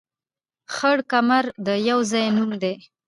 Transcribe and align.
خړ 0.73 0.97
کمر 1.11 1.45
د 1.65 1.67
يو 1.89 1.99
ځاى 2.11 2.25
نوم 2.35 2.51
دى 2.61 2.75